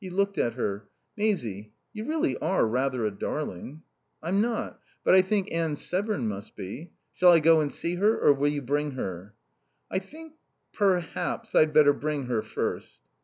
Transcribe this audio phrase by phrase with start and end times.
[0.00, 0.88] He looked at her.
[1.16, 3.82] "Maisie, you really are rather a darling."
[4.20, 4.80] "I'm not.
[5.04, 6.90] But I think Anne Severn must be....
[7.14, 9.32] Shall I go and see her or will you bring her?"
[9.88, 10.32] "I think
[10.72, 12.98] perhaps I'd better bring her, first."